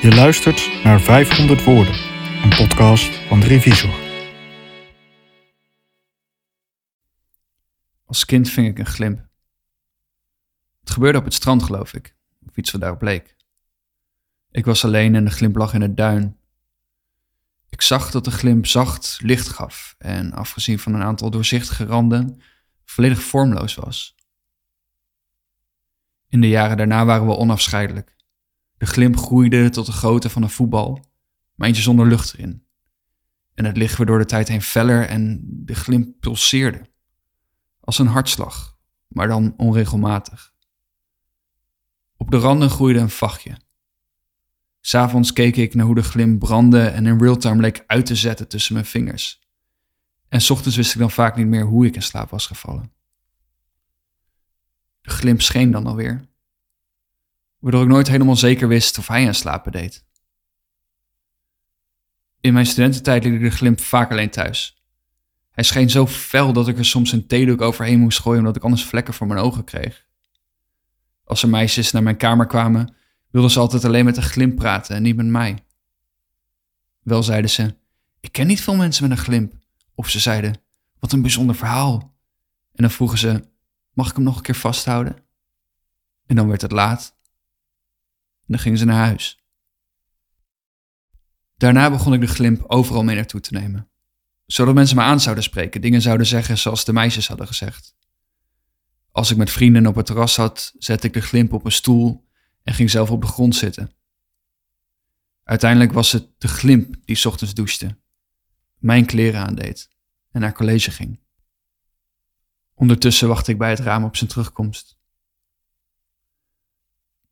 Je 0.00 0.14
luistert 0.14 0.82
naar 0.84 1.00
500 1.00 1.64
Woorden, 1.64 1.94
een 2.42 2.56
podcast 2.56 3.14
van 3.14 3.40
de. 3.40 3.92
Als 8.04 8.24
kind 8.24 8.50
ving 8.50 8.66
ik 8.66 8.78
een 8.78 8.86
glimp. 8.86 9.28
Het 10.80 10.90
gebeurde 10.90 11.18
op 11.18 11.24
het 11.24 11.34
strand, 11.34 11.62
geloof 11.62 11.94
ik, 11.94 12.16
of 12.48 12.56
iets 12.56 12.70
wat 12.70 12.80
daarop 12.80 13.02
leek. 13.02 13.36
Ik 14.50 14.64
was 14.64 14.84
alleen 14.84 15.14
en 15.14 15.24
de 15.24 15.30
glimp 15.30 15.56
lag 15.56 15.74
in 15.74 15.80
het 15.80 15.96
duin. 15.96 16.36
Ik 17.68 17.82
zag 17.82 18.10
dat 18.10 18.24
de 18.24 18.30
glimp 18.30 18.66
zacht 18.66 19.18
licht 19.22 19.48
gaf 19.48 19.94
en, 19.98 20.32
afgezien 20.32 20.78
van 20.78 20.94
een 20.94 21.02
aantal 21.02 21.30
doorzichtige 21.30 21.84
randen, 21.84 22.40
volledig 22.84 23.22
vormloos 23.22 23.74
was. 23.74 24.14
In 26.28 26.40
de 26.40 26.48
jaren 26.48 26.76
daarna 26.76 27.04
waren 27.04 27.26
we 27.26 27.36
onafscheidelijk. 27.36 28.18
De 28.80 28.86
glimp 28.86 29.16
groeide 29.16 29.70
tot 29.70 29.86
de 29.86 29.92
grootte 29.92 30.30
van 30.30 30.42
een 30.42 30.50
voetbal, 30.50 31.04
maar 31.54 31.66
eentje 31.66 31.82
zonder 31.82 32.06
lucht 32.06 32.34
erin. 32.34 32.64
En 33.54 33.64
het 33.64 33.76
licht 33.76 33.96
werd 33.96 34.08
door 34.08 34.18
de 34.18 34.24
tijd 34.24 34.48
heen 34.48 34.62
feller 34.62 35.08
en 35.08 35.40
de 35.44 35.74
glimp 35.74 36.20
pulseerde. 36.20 36.90
Als 37.80 37.98
een 37.98 38.06
hartslag, 38.06 38.76
maar 39.08 39.28
dan 39.28 39.54
onregelmatig. 39.56 40.54
Op 42.16 42.30
de 42.30 42.36
randen 42.36 42.70
groeide 42.70 42.98
een 42.98 43.10
vachtje. 43.10 43.56
S'avonds 44.80 45.32
keek 45.32 45.56
ik 45.56 45.74
naar 45.74 45.86
hoe 45.86 45.94
de 45.94 46.02
glimp 46.02 46.38
brandde 46.38 46.86
en 46.86 47.06
in 47.06 47.18
realtime 47.18 47.60
leek 47.60 47.84
uit 47.86 48.06
te 48.06 48.16
zetten 48.16 48.48
tussen 48.48 48.74
mijn 48.74 48.86
vingers. 48.86 49.48
En 50.28 50.40
s 50.40 50.50
ochtends 50.50 50.76
wist 50.76 50.92
ik 50.92 51.00
dan 51.00 51.10
vaak 51.10 51.36
niet 51.36 51.46
meer 51.46 51.64
hoe 51.64 51.86
ik 51.86 51.94
in 51.94 52.02
slaap 52.02 52.30
was 52.30 52.46
gevallen. 52.46 52.92
De 55.00 55.10
glimp 55.10 55.42
scheen 55.42 55.70
dan 55.70 55.86
alweer, 55.86 56.29
waardoor 57.60 57.82
ik 57.82 57.88
nooit 57.88 58.08
helemaal 58.08 58.36
zeker 58.36 58.68
wist 58.68 58.98
of 58.98 59.08
hij 59.08 59.26
aan 59.26 59.34
slapen 59.34 59.72
deed. 59.72 60.04
In 62.40 62.52
mijn 62.52 62.66
studententijd 62.66 63.24
liep 63.24 63.34
ik 63.34 63.40
de 63.40 63.50
glimp 63.50 63.80
vaak 63.80 64.10
alleen 64.10 64.30
thuis. 64.30 64.84
Hij 65.50 65.64
scheen 65.64 65.90
zo 65.90 66.06
fel 66.06 66.52
dat 66.52 66.68
ik 66.68 66.78
er 66.78 66.84
soms 66.84 67.12
een 67.12 67.26
theedoek 67.26 67.60
overheen 67.60 68.00
moest 68.00 68.20
gooien 68.20 68.38
omdat 68.38 68.56
ik 68.56 68.62
anders 68.62 68.84
vlekken 68.84 69.14
voor 69.14 69.26
mijn 69.26 69.40
ogen 69.40 69.64
kreeg. 69.64 70.06
Als 71.24 71.42
er 71.42 71.48
meisjes 71.48 71.90
naar 71.90 72.02
mijn 72.02 72.16
kamer 72.16 72.46
kwamen, 72.46 72.94
wilden 73.30 73.50
ze 73.50 73.58
altijd 73.58 73.84
alleen 73.84 74.04
met 74.04 74.14
de 74.14 74.22
glimp 74.22 74.56
praten 74.56 74.96
en 74.96 75.02
niet 75.02 75.16
met 75.16 75.26
mij. 75.26 75.64
Wel 77.02 77.22
zeiden 77.22 77.50
ze, 77.50 77.74
ik 78.20 78.32
ken 78.32 78.46
niet 78.46 78.60
veel 78.60 78.76
mensen 78.76 79.08
met 79.08 79.18
een 79.18 79.24
glimp. 79.24 79.52
Of 79.94 80.08
ze 80.08 80.18
zeiden, 80.18 80.60
wat 80.98 81.12
een 81.12 81.22
bijzonder 81.22 81.56
verhaal. 81.56 82.14
En 82.72 82.82
dan 82.82 82.90
vroegen 82.90 83.18
ze, 83.18 83.44
mag 83.92 84.08
ik 84.08 84.14
hem 84.14 84.24
nog 84.24 84.36
een 84.36 84.42
keer 84.42 84.54
vasthouden? 84.54 85.16
En 86.26 86.36
dan 86.36 86.48
werd 86.48 86.62
het 86.62 86.72
laat. 86.72 87.16
Dan 88.50 88.58
gingen 88.58 88.78
ze 88.78 88.84
naar 88.84 89.04
huis. 89.04 89.44
Daarna 91.56 91.90
begon 91.90 92.12
ik 92.12 92.20
de 92.20 92.26
glimp 92.26 92.64
overal 92.66 93.04
mee 93.04 93.16
naartoe 93.16 93.40
te 93.40 93.52
nemen. 93.52 93.90
Zodat 94.46 94.74
mensen 94.74 94.96
me 94.96 95.02
aan 95.02 95.20
zouden 95.20 95.44
spreken, 95.44 95.80
dingen 95.80 96.02
zouden 96.02 96.26
zeggen 96.26 96.58
zoals 96.58 96.84
de 96.84 96.92
meisjes 96.92 97.28
hadden 97.28 97.46
gezegd. 97.46 97.94
Als 99.10 99.30
ik 99.30 99.36
met 99.36 99.50
vrienden 99.50 99.86
op 99.86 99.94
het 99.94 100.06
terras 100.06 100.32
zat, 100.32 100.74
zette 100.78 101.06
ik 101.06 101.12
de 101.12 101.20
glimp 101.20 101.52
op 101.52 101.64
een 101.64 101.72
stoel 101.72 102.28
en 102.62 102.74
ging 102.74 102.90
zelf 102.90 103.10
op 103.10 103.20
de 103.20 103.26
grond 103.26 103.56
zitten. 103.56 103.92
Uiteindelijk 105.44 105.92
was 105.92 106.12
het 106.12 106.28
de 106.38 106.48
glimp 106.48 106.96
die 107.04 107.26
ochtends 107.26 107.54
douchte, 107.54 107.98
mijn 108.78 109.06
kleren 109.06 109.46
aandeed 109.46 109.90
en 110.30 110.40
naar 110.40 110.52
college 110.52 110.90
ging. 110.90 111.20
Ondertussen 112.74 113.28
wachtte 113.28 113.50
ik 113.50 113.58
bij 113.58 113.70
het 113.70 113.80
raam 113.80 114.04
op 114.04 114.16
zijn 114.16 114.30
terugkomst. 114.30 114.99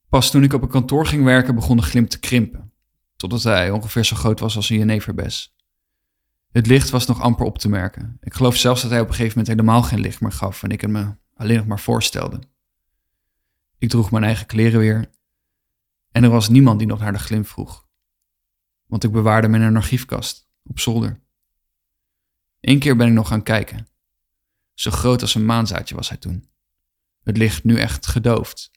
Pas 0.09 0.31
toen 0.31 0.42
ik 0.42 0.53
op 0.53 0.62
een 0.62 0.69
kantoor 0.69 1.06
ging 1.06 1.25
werken, 1.25 1.55
begon 1.55 1.77
de 1.77 1.83
glimp 1.83 2.09
te 2.09 2.19
krimpen, 2.19 2.73
totdat 3.17 3.42
hij 3.42 3.70
ongeveer 3.70 4.05
zo 4.05 4.17
groot 4.17 4.41
was 4.41 4.56
als 4.56 4.70
een 4.70 4.78
jeneverbes. 4.78 5.56
Het 6.51 6.67
licht 6.67 6.91
was 6.91 7.06
nog 7.06 7.20
amper 7.20 7.47
op 7.47 7.59
te 7.59 7.69
merken. 7.69 8.17
Ik 8.20 8.34
geloof 8.34 8.56
zelfs 8.56 8.83
dat 8.83 8.91
hij 8.91 9.01
op 9.01 9.09
een 9.09 9.14
gegeven 9.14 9.39
moment 9.39 9.56
helemaal 9.56 9.83
geen 9.83 10.01
licht 10.01 10.20
meer 10.20 10.33
gaf 10.33 10.63
en 10.63 10.70
ik 10.70 10.80
het 10.80 10.91
me 10.91 11.17
alleen 11.35 11.57
nog 11.57 11.67
maar 11.67 11.80
voorstelde. 11.80 12.41
Ik 13.79 13.89
droeg 13.89 14.11
mijn 14.11 14.24
eigen 14.24 14.47
kleren 14.47 14.80
weer 14.80 15.11
en 16.11 16.24
er 16.24 16.30
was 16.30 16.48
niemand 16.48 16.79
die 16.79 16.89
nog 16.89 16.98
naar 16.98 17.13
de 17.13 17.18
glimp 17.18 17.47
vroeg, 17.47 17.86
want 18.86 19.05
ik 19.05 19.13
bewaarde 19.13 19.47
hem 19.47 19.57
in 19.57 19.63
een 19.63 19.77
archiefkast 19.77 20.48
op 20.64 20.79
zolder. 20.79 21.20
Eén 22.61 22.79
keer 22.79 22.97
ben 22.97 23.07
ik 23.07 23.13
nog 23.13 23.29
gaan 23.29 23.42
kijken. 23.42 23.89
Zo 24.74 24.91
groot 24.91 25.23
als 25.23 25.35
een 25.35 25.47
maanzaadje 25.47 25.95
was 25.95 26.08
hij 26.08 26.18
toen. 26.18 26.48
Het 27.23 27.36
licht 27.36 27.64
nu 27.64 27.79
echt 27.79 28.07
gedoofd. 28.07 28.70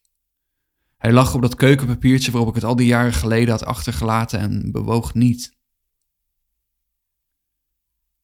Hij 1.02 1.12
lag 1.12 1.34
op 1.34 1.42
dat 1.42 1.56
keukenpapiertje 1.56 2.32
waarop 2.32 2.50
ik 2.50 2.56
het 2.56 2.64
al 2.64 2.76
die 2.76 2.88
jaren 2.88 3.14
geleden 3.14 3.50
had 3.50 3.66
achtergelaten 3.66 4.40
en 4.40 4.72
bewoog 4.72 5.14
niet. 5.14 5.58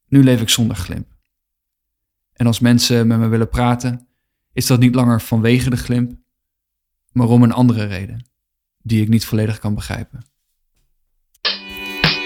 Nu 0.07 0.23
leef 0.23 0.41
ik 0.41 0.49
zonder 0.49 0.75
glimp. 0.75 1.07
En 2.33 2.47
als 2.47 2.59
mensen 2.59 3.07
met 3.07 3.19
me 3.19 3.27
willen 3.27 3.49
praten, 3.49 4.07
is 4.53 4.65
dat 4.65 4.79
niet 4.79 4.95
langer 4.95 5.21
vanwege 5.21 5.69
de 5.69 5.77
glimp, 5.77 6.11
maar 7.11 7.27
om 7.27 7.43
een 7.43 7.51
andere 7.51 7.85
reden, 7.85 8.29
die 8.81 9.01
ik 9.01 9.07
niet 9.07 9.25
volledig 9.25 9.59
kan 9.59 9.75
begrijpen. 9.75 10.25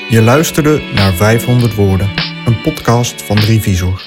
Je 0.09 0.21
luisterde 0.21 0.91
naar 0.93 1.13
500 1.13 1.75
Woorden, 1.75 2.09
een 2.45 2.61
podcast 2.61 3.21
van 3.21 3.37
Revisor. 3.37 4.01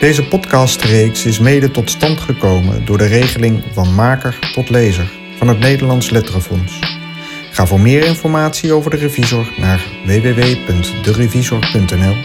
Deze 0.00 0.28
podcastreeks 0.28 1.24
is 1.24 1.38
mede 1.38 1.70
tot 1.70 1.90
stand 1.90 2.18
gekomen 2.18 2.86
door 2.86 2.98
de 2.98 3.06
regeling 3.06 3.64
van 3.72 3.94
maker 3.94 4.52
tot 4.52 4.70
lezer 4.70 5.24
van 5.46 5.54
het 5.54 5.64
Nederlands 5.64 6.10
Letterenfonds. 6.10 6.78
Ga 7.50 7.66
voor 7.66 7.80
meer 7.80 8.04
informatie 8.04 8.72
over 8.72 8.90
de 8.90 8.96
Revisor 8.96 9.52
naar 9.56 9.86
www.derevisor.nl. 10.04 12.16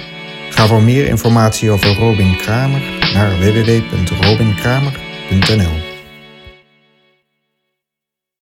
Ga 0.49 0.67
voor 0.67 0.83
meer 0.83 1.07
informatie 1.07 1.71
over 1.71 1.95
Robin 1.95 2.37
Kramer 2.37 2.81
naar 3.13 3.39
www.robinkramer.nl. 3.39 5.90